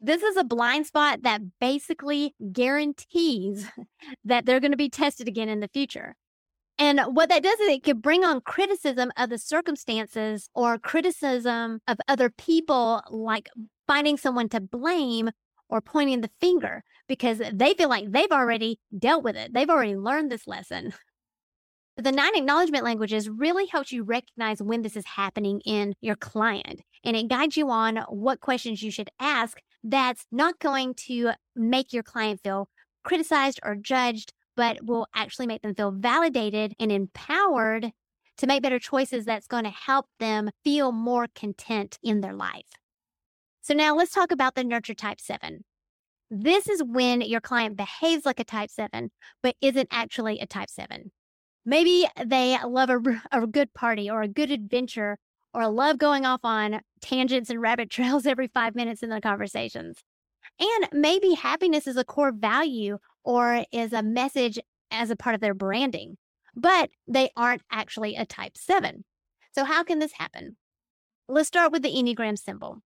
This 0.01 0.23
is 0.23 0.37
a 0.37 0.45
blind 0.45 0.87
spot 0.87 1.23
that 1.23 1.59
basically 1.61 2.35
guarantees 2.53 3.69
that 4.25 4.47
they're 4.47 4.61
going 4.61 4.71
to 4.71 4.77
be 4.77 4.89
tested 4.89 5.27
again 5.27 5.49
in 5.49 5.61
the 5.61 5.69
future. 5.69 6.15
And 6.81 7.01
what 7.15 7.29
that 7.29 7.43
does 7.43 7.61
is 7.61 7.69
it 7.69 7.85
can 7.85 7.99
bring 7.99 8.25
on 8.25 8.41
criticism 8.41 9.13
of 9.19 9.29
the 9.29 9.37
circumstances 9.37 10.49
or 10.55 10.79
criticism 10.79 11.81
of 11.87 11.99
other 12.09 12.31
people, 12.31 13.03
like 13.11 13.51
finding 13.87 14.17
someone 14.17 14.49
to 14.49 14.61
blame 14.61 15.31
or 15.69 15.83
pointing 15.83 16.23
the 16.23 16.31
finger 16.41 16.83
because 17.07 17.43
they 17.53 17.75
feel 17.75 17.91
like 17.91 18.11
they've 18.11 18.33
already 18.33 18.81
dealt 18.99 19.23
with 19.23 19.37
it. 19.37 19.53
They've 19.53 19.69
already 19.69 19.95
learned 19.95 20.33
this 20.33 20.47
lesson. 20.47 20.95
The 21.97 22.13
nine 22.13 22.35
acknowledgement 22.35 22.85
languages 22.85 23.29
really 23.29 23.67
helps 23.67 23.93
you 23.93 24.03
recognize 24.03 24.63
when 24.63 24.81
this 24.81 24.97
is 24.97 25.05
happening 25.05 25.61
in 25.67 25.95
your 26.01 26.17
client 26.17 26.81
and 27.05 27.15
it 27.15 27.29
guides 27.29 27.59
you 27.59 27.69
on 27.69 27.99
what 28.09 28.41
questions 28.41 28.83
you 28.83 28.91
should 28.91 29.11
ask 29.21 29.59
that's 29.85 30.25
not 30.33 30.59
going 30.61 30.95
to 30.95 31.33
make 31.55 31.93
your 31.93 32.03
client 32.03 32.41
feel 32.43 32.71
criticized 33.05 33.61
or 33.63 33.75
judged, 33.75 34.33
but 34.57 34.85
will 34.85 35.07
actually 35.15 35.47
make 35.47 35.63
them 35.63 35.75
feel 35.75 35.91
validated 35.91 36.75
and 36.79 36.91
empowered 36.91 37.93
to 38.39 38.47
make 38.47 38.63
better 38.63 38.79
choices 38.79 39.25
that's 39.25 39.47
going 39.47 39.65
to 39.65 39.71
help 39.71 40.07
them 40.19 40.51
feel 40.65 40.93
more 40.93 41.27
content 41.35 41.99
in 42.03 42.21
their 42.21 42.35
life. 42.35 42.65
So, 43.63 43.75
now 43.75 43.95
let's 43.95 44.13
talk 44.13 44.33
about 44.33 44.55
the 44.55 44.65
nurture 44.65 44.95
type 44.95 45.21
seven. 45.21 45.65
This 46.31 46.69
is 46.69 46.83
when 46.83 47.21
your 47.21 47.41
client 47.41 47.77
behaves 47.77 48.25
like 48.25 48.41
a 48.41 48.45
type 48.45 48.71
seven, 48.71 49.11
but 49.43 49.57
isn't 49.61 49.89
actually 49.91 50.39
a 50.39 50.47
type 50.47 50.71
seven. 50.71 51.11
Maybe 51.67 52.09
they 52.25 52.57
love 52.65 52.89
a, 52.89 53.01
a 53.33 53.47
good 53.47 53.75
party 53.75 54.09
or 54.09 54.23
a 54.23 54.29
good 54.29 54.51
adventure 54.51 55.19
or 55.53 55.69
love 55.69 55.99
going 55.99 56.25
off 56.25 56.41
on 56.45 56.81
tangents 57.01 57.51
and 57.51 57.61
rabbit 57.61 57.91
trails 57.91 58.27
every 58.27 58.49
five 58.49 58.75
minutes 58.75 59.03
in 59.03 59.11
the 59.11 59.21
conversations. 59.21 59.99
And 60.59 60.89
maybe 60.93 61.35
happiness 61.35 61.87
is 61.87 61.97
a 61.97 62.05
core 62.05 62.33
value 62.33 62.99
or 63.25 63.65
is 63.73 63.93
a 63.93 64.03
message 64.03 64.59
as 64.91 65.11
a 65.11 65.17
part 65.17 65.35
of 65.35 65.41
their 65.41 65.55
branding, 65.55 66.17
but 66.55 66.91
they 67.07 67.31
aren't 67.37 67.63
actually 67.71 68.17
a 68.17 68.27
type 68.27 68.57
seven. 68.57 69.05
So, 69.53 69.65
how 69.65 69.83
can 69.83 69.99
this 69.99 70.13
happen? 70.13 70.57
Let's 71.29 71.49
start 71.49 71.73
with 71.73 71.83
the 71.83 71.93
Enneagram 71.95 72.39
symbol. 72.39 72.83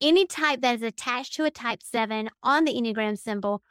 Any 0.00 0.26
type 0.26 0.60
that 0.62 0.76
is 0.76 0.82
attached 0.82 1.34
to 1.34 1.44
a 1.44 1.50
type 1.50 1.82
seven 1.82 2.30
on 2.42 2.64
the 2.64 2.72
Enneagram 2.72 3.18
symbol 3.18 3.62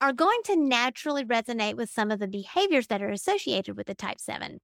are 0.00 0.12
going 0.12 0.40
to 0.44 0.56
naturally 0.56 1.24
resonate 1.24 1.76
with 1.76 1.88
some 1.88 2.10
of 2.10 2.18
the 2.18 2.28
behaviors 2.28 2.88
that 2.88 3.02
are 3.02 3.10
associated 3.10 3.76
with 3.76 3.86
the 3.86 3.94
type 3.94 4.20
seven. 4.20 4.60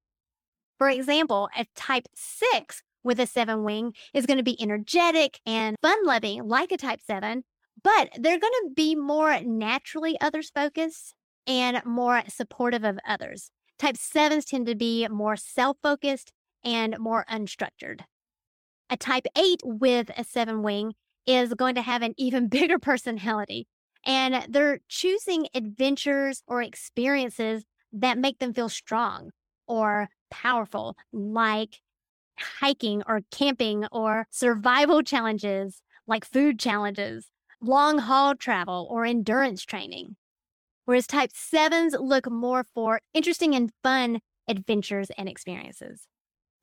For 0.78 0.90
example, 0.90 1.48
a 1.56 1.66
type 1.76 2.08
six 2.14 2.82
with 3.04 3.20
a 3.20 3.26
seven 3.26 3.64
wing 3.64 3.94
is 4.12 4.26
going 4.26 4.36
to 4.36 4.42
be 4.42 4.60
energetic 4.60 5.40
and 5.46 5.76
fun 5.80 6.04
loving 6.04 6.46
like 6.48 6.72
a 6.72 6.76
type 6.76 7.00
seven, 7.00 7.44
but 7.84 8.10
they're 8.18 8.38
going 8.38 8.52
to 8.64 8.70
be 8.74 8.94
more 8.94 9.40
naturally 9.40 10.20
others 10.20 10.50
focused 10.50 11.14
and 11.46 11.82
more 11.84 12.22
supportive 12.28 12.84
of 12.84 12.98
others. 13.06 13.50
Type 13.78 13.96
sevens 13.96 14.44
tend 14.44 14.66
to 14.66 14.74
be 14.74 15.08
more 15.08 15.36
self 15.36 15.76
focused 15.82 16.32
and 16.64 16.96
more 16.98 17.24
unstructured. 17.30 18.00
A 18.90 18.96
type 18.96 19.26
eight 19.36 19.60
with 19.64 20.10
a 20.16 20.24
seven 20.24 20.62
wing 20.62 20.94
is 21.26 21.54
going 21.54 21.74
to 21.74 21.82
have 21.82 22.02
an 22.02 22.14
even 22.16 22.48
bigger 22.48 22.78
personality, 22.78 23.66
and 24.04 24.46
they're 24.48 24.80
choosing 24.88 25.48
adventures 25.54 26.42
or 26.46 26.62
experiences 26.62 27.64
that 27.92 28.18
make 28.18 28.38
them 28.38 28.54
feel 28.54 28.68
strong 28.68 29.30
or 29.66 30.08
powerful, 30.30 30.96
like 31.12 31.80
hiking 32.38 33.02
or 33.06 33.20
camping 33.30 33.86
or 33.92 34.26
survival 34.30 35.02
challenges 35.02 35.82
like 36.06 36.24
food 36.24 36.58
challenges, 36.58 37.30
long 37.62 37.98
haul 37.98 38.34
travel, 38.34 38.86
or 38.90 39.04
endurance 39.04 39.64
training. 39.64 40.16
Whereas 40.84 41.06
type 41.06 41.30
sevens 41.32 41.94
look 41.98 42.30
more 42.30 42.64
for 42.74 43.00
interesting 43.14 43.54
and 43.54 43.70
fun 43.82 44.20
adventures 44.48 45.10
and 45.16 45.28
experiences. 45.28 46.08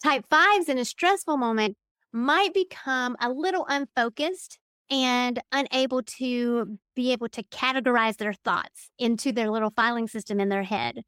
Type 0.03 0.25
fives 0.29 0.69
in 0.69 0.77
a 0.77 0.85
stressful 0.85 1.37
moment 1.37 1.77
might 2.11 2.53
become 2.53 3.15
a 3.21 3.29
little 3.29 3.65
unfocused 3.69 4.59
and 4.89 5.41
unable 5.51 6.01
to 6.01 6.79
be 6.95 7.11
able 7.11 7.29
to 7.29 7.43
categorize 7.43 8.17
their 8.17 8.33
thoughts 8.33 8.89
into 8.97 9.31
their 9.31 9.49
little 9.49 9.71
filing 9.75 10.07
system 10.07 10.39
in 10.39 10.49
their 10.49 10.63
head. 10.63 11.01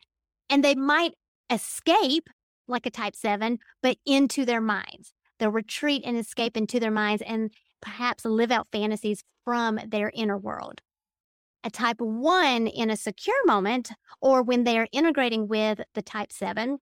And 0.49 0.63
they 0.63 0.75
might 0.75 1.13
escape 1.49 2.29
like 2.67 2.85
a 2.85 2.91
type 2.91 3.15
seven, 3.15 3.59
but 3.81 3.97
into 4.05 4.45
their 4.45 4.61
minds. 4.61 5.13
They'll 5.39 5.49
retreat 5.49 6.03
and 6.05 6.15
escape 6.15 6.55
into 6.55 6.79
their 6.79 6.91
minds 6.91 7.23
and 7.25 7.51
perhaps 7.81 8.25
live 8.25 8.51
out 8.51 8.67
fantasies 8.71 9.23
from 9.43 9.79
their 9.87 10.11
inner 10.13 10.37
world. 10.37 10.81
A 11.63 11.69
type 11.69 11.99
one 11.99 12.67
in 12.67 12.89
a 12.89 12.97
secure 12.97 13.45
moment, 13.45 13.91
or 14.19 14.41
when 14.41 14.63
they 14.63 14.77
are 14.77 14.87
integrating 14.91 15.47
with 15.47 15.81
the 15.93 16.01
type 16.01 16.31
seven, 16.31 16.79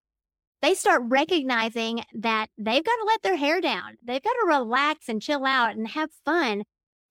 they 0.61 0.73
start 0.73 1.01
recognizing 1.05 2.03
that 2.13 2.49
they've 2.57 2.83
got 2.83 2.95
to 2.95 3.05
let 3.05 3.21
their 3.21 3.37
hair 3.37 3.61
down. 3.61 3.95
They've 4.03 4.23
got 4.23 4.33
to 4.33 4.47
relax 4.47 5.07
and 5.07 5.21
chill 5.21 5.45
out 5.45 5.75
and 5.75 5.87
have 5.89 6.09
fun 6.25 6.63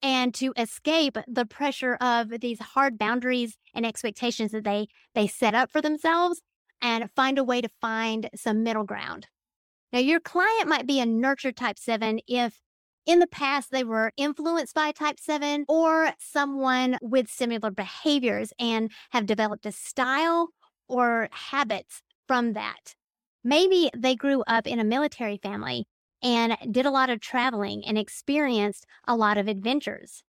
and 0.03 0.33
to 0.35 0.53
escape 0.57 1.17
the 1.27 1.47
pressure 1.47 1.95
of 1.97 2.41
these 2.41 2.61
hard 2.61 2.99
boundaries 2.99 3.57
and 3.75 3.85
expectations 3.85 4.53
that 4.53 4.65
they 4.65 4.87
they 5.15 5.27
set 5.27 5.55
up 5.55 5.71
for 5.71 5.81
themselves 5.81 6.41
and 6.81 7.11
find 7.17 7.39
a 7.39 7.45
way 7.45 7.61
to 7.61 7.69
find 7.81 8.31
some 8.35 8.63
middle 8.63 8.85
ground. 8.85 9.27
Now, 9.93 9.99
your 9.99 10.21
client 10.21 10.69
might 10.69 10.87
be 10.87 11.01
a 11.01 11.07
nurture 11.07 11.53
type 11.53 11.79
seven 11.79 12.21
if 12.29 12.61
in 13.09 13.21
the 13.21 13.27
past 13.27 13.71
they 13.71 13.83
were 13.83 14.13
influenced 14.19 14.75
by 14.75 14.93
type 14.93 15.19
seven 15.19 15.65
or 15.67 16.13
someone 16.19 16.99
with 17.01 17.31
similar 17.31 17.71
behaviors 17.71 18.53
and 18.61 18.93
have 19.11 19.25
developed 19.25 19.65
a 19.65 19.73
style 19.73 20.51
or 20.89 21.31
habits 21.33 22.03
from 22.29 22.53
that. 22.53 22.95
Maybe 23.43 23.91
they 23.97 24.15
grew 24.15 24.43
up 24.47 24.67
in 24.67 24.79
a 24.79 24.85
military 24.85 25.39
family 25.39 25.87
and 26.23 26.59
did 26.71 26.85
a 26.85 26.91
lot 26.91 27.09
of 27.09 27.21
traveling 27.21 27.83
and 27.87 27.97
experienced 27.97 28.85
a 29.07 29.17
lot 29.17 29.39
of 29.39 29.49
adventures. 29.49 30.23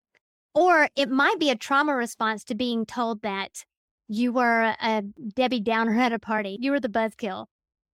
Or 0.55 0.89
it 0.95 1.11
might 1.11 1.41
be 1.41 1.51
a 1.51 1.57
trauma 1.57 1.97
response 1.97 2.45
to 2.45 2.55
being 2.55 2.87
told 2.87 3.23
that 3.23 3.65
you 4.07 4.33
were 4.33 4.77
a 4.81 5.03
Debbie 5.35 5.61
Downer 5.61 5.99
at 5.99 6.13
a 6.13 6.19
party. 6.21 6.59
You 6.61 6.71
were 6.71 6.81
the 6.81 6.89
buzzkill. 6.89 7.47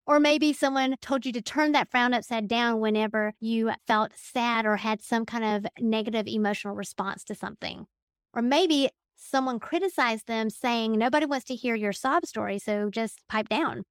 Or 0.07 0.21
maybe 0.21 0.53
someone 0.53 0.97
told 1.01 1.25
you 1.25 1.33
to 1.33 1.41
turn 1.41 1.73
that 1.73 1.91
frown 1.91 2.13
upside 2.13 2.47
down 2.47 2.81
whenever 2.81 3.33
you 3.41 3.73
felt 3.87 4.13
sad 4.15 4.67
or 4.67 4.77
had 4.77 5.03
some 5.03 5.25
kind 5.25 5.45
of 5.45 5.71
negative 5.81 6.27
emotional 6.27 6.75
response 6.75 7.25
to 7.25 7.35
something. 7.35 7.87
Or 8.35 8.43
maybe 8.43 8.91
someone 9.17 9.59
criticized 9.59 10.27
them 10.27 10.51
saying, 10.51 10.93
nobody 10.93 11.25
wants 11.25 11.47
to 11.47 11.55
hear 11.55 11.75
your 11.75 11.93
sob 11.93 12.27
story, 12.27 12.59
so 12.59 12.91
just 12.91 13.21
pipe 13.29 13.49
down. 13.49 13.85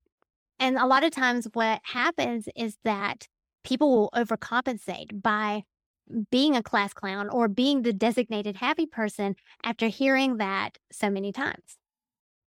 And 0.59 0.77
a 0.77 0.85
lot 0.85 1.03
of 1.03 1.11
times, 1.11 1.47
what 1.53 1.81
happens 1.83 2.47
is 2.55 2.77
that 2.83 3.27
people 3.63 3.89
will 3.89 4.09
overcompensate 4.15 5.21
by 5.21 5.63
being 6.29 6.55
a 6.55 6.63
class 6.63 6.93
clown 6.93 7.29
or 7.29 7.47
being 7.47 7.81
the 7.81 7.93
designated 7.93 8.57
happy 8.57 8.85
person 8.85 9.35
after 9.63 9.87
hearing 9.87 10.37
that 10.37 10.77
so 10.91 11.09
many 11.09 11.31
times. 11.31 11.77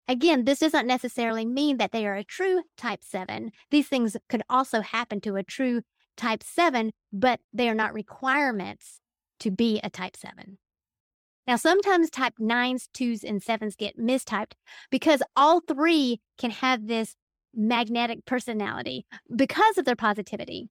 Again, 0.08 0.46
this 0.46 0.60
doesn't 0.60 0.88
necessarily 0.88 1.46
mean 1.46 1.78
that 1.78 1.91
they 1.91 2.08
are 2.08 2.15
a 2.15 2.24
true 2.24 2.63
type 2.78 3.04
7. 3.04 3.52
These 3.72 3.88
things 3.88 4.15
could 4.30 4.41
also 4.50 4.82
happen 4.82 5.20
to 5.22 5.36
a 5.36 5.43
true 5.43 5.82
type 6.15 6.43
7, 6.43 6.91
but 7.12 7.41
they 7.54 7.67
are 7.70 7.76
not 7.76 7.93
requirements 7.93 9.02
to 9.39 9.52
be 9.52 9.80
a 9.84 9.89
type 9.89 10.15
7. 10.15 10.58
Now, 11.46 11.56
sometimes 11.56 12.10
type 12.10 12.34
9s, 12.39 12.89
2s, 12.93 13.24
and 13.24 13.41
7s 13.41 13.78
get 13.78 13.98
mistyped 13.98 14.54
because 14.91 15.24
all 15.36 15.62
three 15.62 16.20
can 16.38 16.52
have 16.52 16.88
this 16.88 17.15
magnetic 17.54 18.26
personality 18.26 19.06
because 19.34 19.78
of 19.78 19.86
their 19.86 19.96
positivity. 19.96 20.70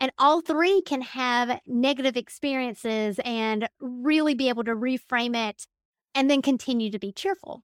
And 0.00 0.10
all 0.18 0.40
three 0.40 0.82
can 0.82 1.02
have 1.02 1.60
negative 1.66 2.16
experiences 2.16 3.20
and 3.24 3.68
really 3.80 4.34
be 4.34 4.48
able 4.48 4.64
to 4.64 4.74
reframe 4.74 5.36
it 5.36 5.66
and 6.14 6.28
then 6.28 6.42
continue 6.42 6.90
to 6.90 6.98
be 6.98 7.12
cheerful. 7.12 7.62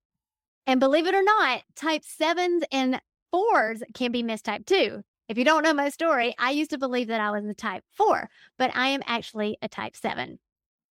And 0.67 0.81
believe 0.81 1.07
it 1.07 1.15
or 1.15 1.23
not, 1.23 1.63
type 1.77 2.03
sevens 2.05 2.65
and 2.73 3.01
fours 3.31 3.83
can 3.95 4.11
be 4.11 4.23
mistyped 4.23 4.67
too. 4.67 5.03
If 5.29 5.39
you 5.39 5.45
don't 5.45 5.63
know 5.63 5.75
my 5.75 5.89
story, 5.89 6.35
I 6.39 6.51
used 6.51 6.71
to 6.71 6.79
believe 6.79 7.09
that 7.09 7.21
I 7.21 7.31
was 7.31 7.45
a 7.45 7.55
type 7.55 7.85
four, 7.93 8.29
but 8.59 8.71
I 8.75 8.89
am 8.89 9.03
actually 9.07 9.57
a 9.63 9.69
type 9.69 9.97
seven. 9.97 10.39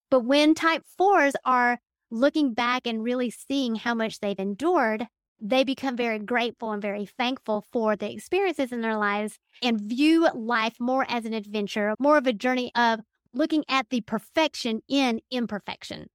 But 0.10 0.22
when 0.22 0.56
type 0.56 0.84
fours 0.98 1.34
are 1.46 1.80
looking 2.12 2.54
back 2.54 2.86
and 2.86 3.04
really 3.04 3.30
seeing 3.30 3.76
how 3.76 3.94
much 3.94 4.20
they've 4.20 4.40
endured, 4.40 5.08
they 5.42 5.64
become 5.64 5.98
very 5.98 6.20
grateful 6.20 6.72
and 6.72 6.82
very 6.82 7.06
thankful 7.06 7.66
for 7.72 7.96
the 7.96 8.12
experiences 8.12 8.72
in 8.72 8.82
their 8.82 8.98
lives 8.98 9.40
and 9.62 9.82
view 9.82 10.30
life 10.34 10.76
more 10.80 11.06
as 11.10 11.26
an 11.26 11.34
adventure, 11.34 11.94
more 12.00 12.18
of 12.18 12.28
a 12.28 12.34
journey 12.34 12.72
of 12.76 13.02
looking 13.34 13.64
at 13.68 13.90
the 13.90 14.02
perfection 14.02 14.82
in 14.88 15.20
imperfection. 15.32 16.08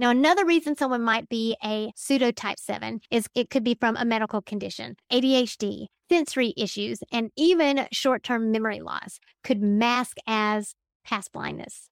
Now, 0.00 0.10
another 0.10 0.44
reason 0.44 0.76
someone 0.76 1.02
might 1.02 1.28
be 1.28 1.56
a 1.64 1.90
pseudo 1.96 2.30
type 2.30 2.60
7 2.60 3.00
is 3.10 3.26
it 3.34 3.50
could 3.50 3.64
be 3.64 3.74
from 3.74 3.96
a 3.96 4.04
medical 4.04 4.40
condition, 4.40 4.94
ADHD, 5.12 5.86
sensory 6.08 6.54
issues, 6.56 7.00
and 7.10 7.30
even 7.36 7.88
short 7.90 8.22
term 8.22 8.52
memory 8.52 8.78
loss 8.80 9.18
could 9.42 9.60
mask 9.60 10.16
as 10.24 10.76
past 11.04 11.32
blindness. 11.32 11.88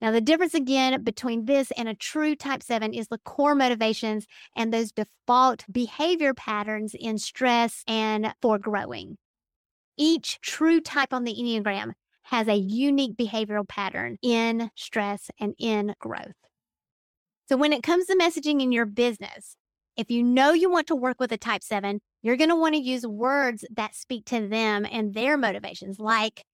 Now, 0.00 0.10
the 0.10 0.22
difference 0.22 0.54
again 0.54 1.02
between 1.04 1.44
this 1.44 1.70
and 1.72 1.86
a 1.86 1.94
true 1.94 2.34
type 2.34 2.62
7 2.62 2.94
is 2.94 3.08
the 3.08 3.18
core 3.18 3.54
motivations 3.54 4.26
and 4.56 4.72
those 4.72 4.92
default 4.92 5.64
behavior 5.70 6.32
patterns 6.32 6.94
in 6.98 7.18
stress 7.18 7.82
and 7.86 8.32
for 8.40 8.58
growing. 8.58 9.18
Each 9.98 10.40
true 10.40 10.80
type 10.80 11.12
on 11.12 11.24
the 11.24 11.34
Enneagram 11.34 11.92
has 12.22 12.48
a 12.48 12.54
unique 12.54 13.16
behavioral 13.18 13.68
pattern 13.68 14.16
in 14.22 14.70
stress 14.76 15.30
and 15.38 15.54
in 15.58 15.94
growth. 15.98 16.36
So 17.48 17.56
when 17.56 17.72
it 17.72 17.82
comes 17.82 18.06
to 18.06 18.16
messaging 18.16 18.60
in 18.60 18.72
your 18.72 18.84
business, 18.84 19.56
if 19.96 20.10
you 20.10 20.22
know 20.22 20.52
you 20.52 20.70
want 20.70 20.86
to 20.88 20.94
work 20.94 21.18
with 21.18 21.32
a 21.32 21.38
type 21.38 21.62
seven, 21.62 22.00
you're 22.22 22.36
going 22.36 22.50
to 22.50 22.56
want 22.56 22.74
to 22.74 22.80
use 22.80 23.06
words 23.06 23.64
that 23.74 23.94
speak 23.94 24.26
to 24.26 24.46
them 24.46 24.86
and 24.90 25.14
their 25.14 25.38
motivations, 25.38 25.98
like 25.98 26.44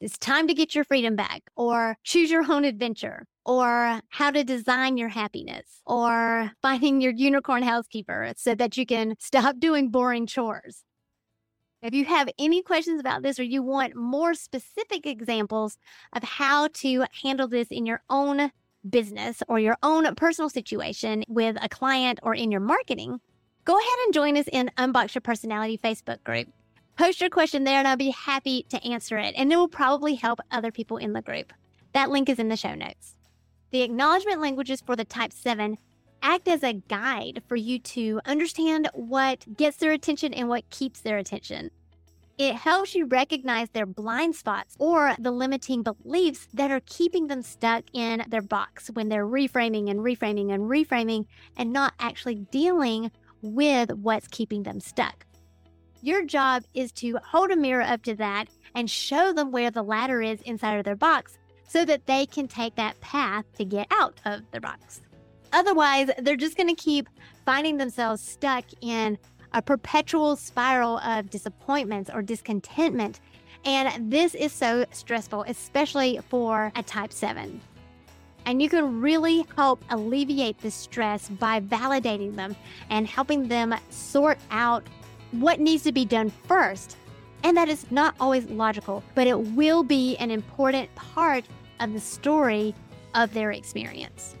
it's 0.00 0.16
time 0.18 0.46
to 0.46 0.54
get 0.54 0.74
your 0.74 0.84
freedom 0.84 1.16
back, 1.16 1.42
or 1.56 1.96
choose 2.04 2.30
your 2.30 2.50
own 2.50 2.64
adventure, 2.64 3.26
or 3.44 4.00
how 4.10 4.30
to 4.30 4.44
design 4.44 4.96
your 4.96 5.08
happiness, 5.08 5.80
or 5.84 6.52
finding 6.62 7.00
your 7.00 7.12
unicorn 7.12 7.64
housekeeper 7.64 8.32
so 8.36 8.54
that 8.54 8.76
you 8.76 8.86
can 8.86 9.16
stop 9.18 9.58
doing 9.58 9.90
boring 9.90 10.26
chores. 10.26 10.84
If 11.82 11.92
you 11.92 12.04
have 12.04 12.28
any 12.38 12.62
questions 12.62 13.00
about 13.00 13.22
this 13.22 13.38
or 13.38 13.42
you 13.42 13.62
want 13.62 13.96
more 13.96 14.34
specific 14.34 15.06
examples 15.06 15.76
of 16.12 16.22
how 16.22 16.68
to 16.68 17.04
handle 17.22 17.48
this 17.48 17.68
in 17.68 17.84
your 17.84 18.02
own 18.08 18.52
business 18.90 19.42
or 19.48 19.58
your 19.58 19.76
own 19.82 20.14
personal 20.14 20.48
situation 20.48 21.24
with 21.28 21.56
a 21.60 21.68
client 21.68 22.20
or 22.22 22.34
in 22.34 22.50
your 22.50 22.60
marketing, 22.60 23.20
go 23.64 23.78
ahead 23.78 23.98
and 24.04 24.14
join 24.14 24.36
us 24.36 24.46
in 24.52 24.70
Unbox 24.78 25.14
Your 25.14 25.22
Personality 25.22 25.78
Facebook 25.78 26.22
group. 26.24 26.48
Post 26.96 27.20
your 27.20 27.30
question 27.30 27.64
there 27.64 27.78
and 27.78 27.86
I'll 27.86 27.96
be 27.96 28.10
happy 28.10 28.64
to 28.70 28.82
answer 28.82 29.18
it, 29.18 29.34
and 29.36 29.52
it 29.52 29.56
will 29.56 29.68
probably 29.68 30.14
help 30.14 30.40
other 30.50 30.72
people 30.72 30.96
in 30.96 31.12
the 31.12 31.22
group. 31.22 31.52
That 31.92 32.10
link 32.10 32.28
is 32.28 32.38
in 32.38 32.48
the 32.48 32.56
show 32.56 32.74
notes. 32.74 33.16
The 33.70 33.82
acknowledgement 33.82 34.40
languages 34.40 34.80
for 34.80 34.96
the 34.96 35.04
Type 35.04 35.32
7 35.32 35.76
act 36.22 36.48
as 36.48 36.62
a 36.62 36.72
guide 36.72 37.42
for 37.46 37.56
you 37.56 37.78
to 37.78 38.20
understand 38.24 38.88
what 38.94 39.44
gets 39.56 39.76
their 39.76 39.92
attention 39.92 40.32
and 40.32 40.48
what 40.48 40.68
keeps 40.70 41.00
their 41.00 41.18
attention. 41.18 41.70
It 42.38 42.54
helps 42.54 42.94
you 42.94 43.06
recognize 43.06 43.70
their 43.70 43.86
blind 43.86 44.36
spots 44.36 44.76
or 44.78 45.14
the 45.18 45.30
limiting 45.30 45.82
beliefs 45.82 46.48
that 46.52 46.70
are 46.70 46.82
keeping 46.84 47.28
them 47.28 47.40
stuck 47.40 47.84
in 47.94 48.24
their 48.28 48.42
box 48.42 48.90
when 48.92 49.08
they're 49.08 49.26
reframing 49.26 49.88
and 49.90 50.00
reframing 50.00 50.52
and 50.52 50.64
reframing 50.64 51.24
and 51.56 51.72
not 51.72 51.94
actually 51.98 52.34
dealing 52.34 53.10
with 53.40 53.90
what's 53.92 54.28
keeping 54.28 54.64
them 54.64 54.80
stuck. 54.80 55.24
Your 56.02 56.26
job 56.26 56.64
is 56.74 56.92
to 56.92 57.18
hold 57.24 57.52
a 57.52 57.56
mirror 57.56 57.82
up 57.82 58.02
to 58.02 58.14
that 58.16 58.48
and 58.74 58.90
show 58.90 59.32
them 59.32 59.50
where 59.50 59.70
the 59.70 59.82
ladder 59.82 60.20
is 60.20 60.42
inside 60.42 60.76
of 60.76 60.84
their 60.84 60.94
box 60.94 61.38
so 61.66 61.86
that 61.86 62.04
they 62.04 62.26
can 62.26 62.48
take 62.48 62.74
that 62.74 63.00
path 63.00 63.46
to 63.56 63.64
get 63.64 63.86
out 63.90 64.20
of 64.26 64.42
their 64.50 64.60
box. 64.60 65.00
Otherwise, 65.54 66.10
they're 66.18 66.36
just 66.36 66.58
going 66.58 66.68
to 66.68 66.74
keep 66.74 67.08
finding 67.46 67.78
themselves 67.78 68.20
stuck 68.20 68.64
in 68.82 69.16
a 69.56 69.62
perpetual 69.62 70.36
spiral 70.36 70.98
of 70.98 71.30
disappointments 71.30 72.10
or 72.12 72.20
discontentment. 72.20 73.20
And 73.64 74.12
this 74.12 74.34
is 74.34 74.52
so 74.52 74.84
stressful, 74.92 75.46
especially 75.48 76.20
for 76.28 76.70
a 76.76 76.82
type 76.82 77.10
7. 77.10 77.58
And 78.44 78.62
you 78.62 78.68
can 78.68 79.00
really 79.00 79.46
help 79.56 79.82
alleviate 79.88 80.60
the 80.60 80.70
stress 80.70 81.30
by 81.30 81.60
validating 81.60 82.36
them 82.36 82.54
and 82.90 83.06
helping 83.06 83.48
them 83.48 83.74
sort 83.88 84.38
out 84.50 84.84
what 85.32 85.58
needs 85.58 85.82
to 85.84 85.92
be 85.92 86.04
done 86.04 86.30
first. 86.46 86.98
And 87.42 87.56
that 87.56 87.70
is 87.70 87.90
not 87.90 88.14
always 88.20 88.44
logical, 88.50 89.02
but 89.14 89.26
it 89.26 89.38
will 89.38 89.82
be 89.82 90.18
an 90.18 90.30
important 90.30 90.94
part 90.94 91.46
of 91.80 91.94
the 91.94 92.00
story 92.00 92.74
of 93.14 93.32
their 93.32 93.52
experience. 93.52 94.36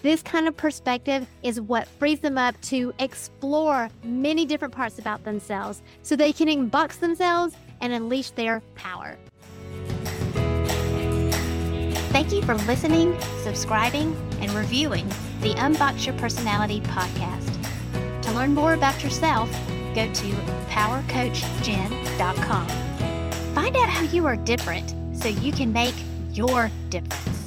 This 0.00 0.22
kind 0.22 0.46
of 0.46 0.56
perspective 0.56 1.26
is 1.42 1.60
what 1.60 1.88
frees 1.88 2.20
them 2.20 2.38
up 2.38 2.60
to 2.62 2.94
explore 3.00 3.90
many 4.04 4.44
different 4.46 4.72
parts 4.72 5.00
about 5.00 5.24
themselves 5.24 5.82
so 6.02 6.14
they 6.14 6.32
can 6.32 6.46
unbox 6.48 7.00
themselves 7.00 7.56
and 7.80 7.92
unleash 7.92 8.30
their 8.30 8.62
power. 8.76 9.18
Thank 12.10 12.32
you 12.32 12.42
for 12.42 12.54
listening, 12.54 13.20
subscribing, 13.42 14.16
and 14.40 14.50
reviewing 14.52 15.08
the 15.40 15.54
Unbox 15.54 16.06
Your 16.06 16.16
Personality 16.16 16.80
podcast. 16.80 18.22
To 18.22 18.32
learn 18.32 18.54
more 18.54 18.74
about 18.74 19.02
yourself, 19.02 19.50
go 19.94 20.12
to 20.12 20.26
powercoachjen.com. 20.70 22.68
Find 23.54 23.76
out 23.76 23.88
how 23.88 24.02
you 24.04 24.26
are 24.26 24.36
different 24.36 24.94
so 25.16 25.28
you 25.28 25.52
can 25.52 25.72
make 25.72 25.94
your 26.32 26.70
difference. 26.88 27.37